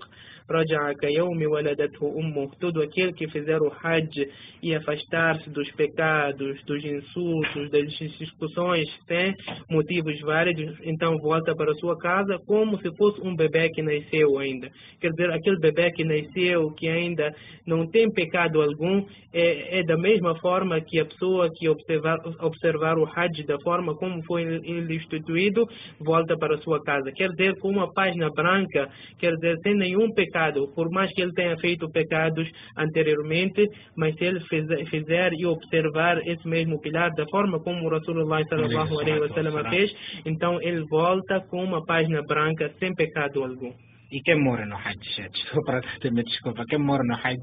[0.50, 4.28] raja'a kayawmi waladathu ummuh." Todo aquele que fizer o Hajj
[4.62, 7.88] e afastar-se dos pecados, dos insultos, das
[8.18, 9.34] discussões, tem
[9.70, 14.70] motivos válidos, então volta para sua casa como se fosse um bebê que nasceu ainda.
[15.00, 17.34] Quer dizer, aquele bebê que nasceu, que ainda
[17.66, 22.98] não tem pecado algum, é, é da mesma forma que a pessoa que observar, observar
[22.98, 25.66] o Hajj da forma como foi ele instituído,
[26.00, 27.12] volta para sua casa.
[27.12, 28.89] Quer dizer, com uma página branca,
[29.20, 30.37] quer dizer, sem nenhum pecado,
[30.76, 33.66] por mais que ele tenha feito pecados anteriormente,
[33.96, 38.44] mas se ele fizer, fizer e observar esse mesmo pilar da forma como o Rasulullah
[38.44, 39.92] sallallahu alaihi wasallam fez,
[40.26, 43.74] então ele volta com uma página branca sem pecado algum.
[44.10, 45.82] E quem mora no Hajj, desculpa,
[46.12, 47.41] me desculpa, quem mora no Hajj,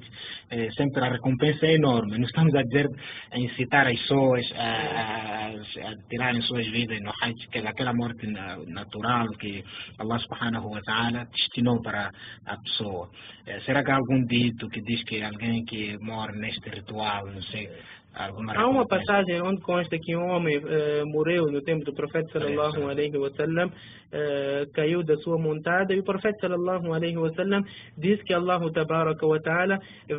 [0.50, 2.18] é, sempre a recompensa é enorme.
[2.18, 2.88] Não estamos a dizer,
[3.30, 7.92] a incitar as pessoas a, a, a tirarem suas vidas no Hajj, que é aquela
[7.92, 8.26] morte
[8.68, 9.62] natural que
[9.98, 12.10] Allah subhanahu wa ta'ala destinou para
[12.46, 13.10] a pessoa.
[13.46, 17.42] É, será que há algum dito que diz que alguém que mora neste ritual, não
[17.42, 17.68] sei,
[18.16, 22.88] Há uma passagem onde consta que um homem uh, morreu no tempo do profeta sallallahu
[22.88, 27.64] alaihi wasallam, uh, caiu da sua montada e o profeta sallallahu alaihi wasallam
[27.98, 29.78] disse que Allah tabaraka wa ta'ala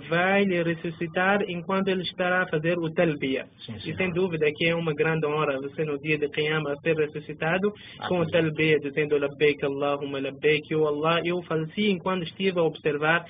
[0.09, 3.45] vai lhe ressuscitar enquanto ele estará a fazer o talbiya.
[3.85, 7.73] E sem dúvida que é uma grande honra você no dia de Qiyamah ser ressuscitado
[7.99, 12.63] ah, com o talbiya dizendo labbaik Allahumma labbaik, eu Allah, eu faleci enquanto estive a
[12.63, 13.23] observar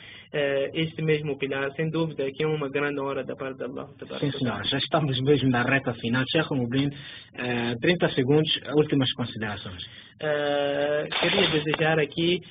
[0.73, 1.71] este mesmo pilar.
[1.75, 5.19] Sem dúvida que é uma grande honra da parte de Allah wa ta'ala já estamos
[5.21, 6.23] mesmo na reta final.
[6.29, 9.83] Sheikh Mubin, uh, 30 segundos, últimas considerações.
[10.15, 12.41] Uh, queria desejar aqui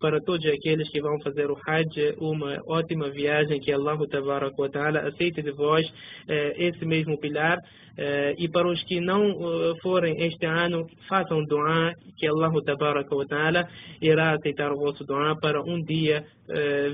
[0.00, 3.96] para todos aqueles que vão fazer o Hajj uma ótima viagem, que Allah
[4.70, 5.92] ta'ala aceite de vós uh,
[6.56, 7.58] esse mesmo pilar.
[8.36, 9.22] E para os que não
[9.80, 12.50] forem este ano, façam doa, que Allah
[13.28, 13.68] ta'ala
[14.02, 16.24] irá aceitar o vosso doa para um dia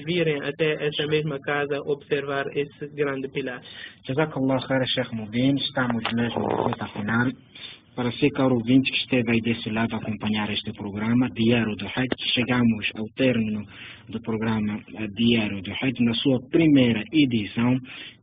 [0.05, 3.63] virem até essa mesma casa observar esse grande pilar.
[4.07, 7.29] Jazakallah khair, Sheikh Mubin, estamos mesmo no final
[8.01, 11.85] para ser caro ouvinte que esteve aí desse lado a acompanhar este programa, Diário do
[11.85, 12.09] Hajj.
[12.33, 13.63] Chegamos ao término
[14.09, 17.79] do programa eh, Diário do Hajj, na sua primeira edição.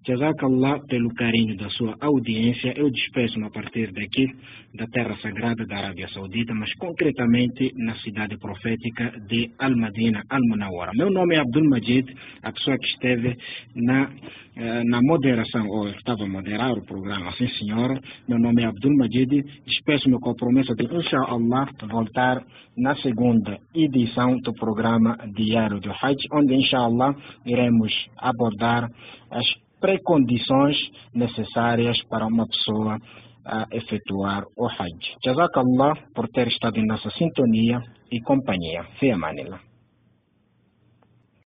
[0.08, 2.74] Jazakallah pelo carinho da sua audiência.
[2.78, 4.26] Eu despeço-me a partir daqui
[4.74, 10.94] da terra sagrada da Arábia Saudita, mas concretamente na cidade profética de Al-Madina, Al-Munawara.
[10.96, 12.06] Meu nome é Abdul Majid,
[12.42, 13.36] a pessoa que esteve
[13.76, 14.10] na,
[14.56, 18.00] eh, na moderação, ou estava a moderar o programa, sim senhora.
[18.30, 19.44] Meu nome é Abdul Majid.
[19.66, 22.42] Despeço-me com a promessa de, inshallah, voltar
[22.78, 27.14] na segunda edição do programa Diário do Hajj, onde, inshallah,
[27.46, 28.90] iremos abordar
[29.32, 30.78] as precondições
[31.14, 33.00] necessárias para uma pessoa
[33.46, 35.16] a efetuar o Hajj.
[35.24, 38.84] Jazakallah por ter estado em nossa sintonia e companhia.
[39.00, 39.67] Fia Manila.